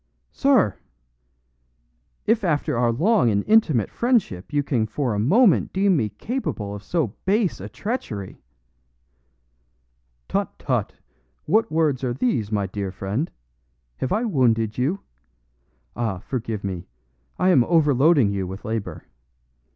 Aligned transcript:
"SIR! 0.31 0.79
If 2.25 2.43
after 2.43 2.75
our 2.75 2.91
long 2.91 3.29
and 3.29 3.43
intimate 3.45 3.91
friendship 3.91 4.51
you 4.51 4.63
can 4.63 4.87
for 4.87 5.13
a 5.13 5.19
moment 5.19 5.73
deem 5.73 5.95
me 5.95 6.09
capable 6.09 6.73
of 6.73 6.81
so 6.81 7.15
base 7.25 7.61
a 7.61 7.69
treachery" 7.69 8.41
"Tut, 10.27 10.57
tut! 10.57 10.93
What 11.45 11.71
words 11.71 12.03
are 12.03 12.15
these, 12.15 12.51
my 12.51 12.65
dear 12.65 12.91
friend? 12.91 13.29
Have 13.97 14.11
I 14.11 14.23
wounded 14.25 14.75
you? 14.75 15.01
Ah, 15.95 16.17
forgive 16.17 16.63
me; 16.63 16.87
I 17.37 17.49
am 17.49 17.63
overloading 17.65 18.31
you 18.31 18.47
with 18.47 18.65
labor. 18.65 19.05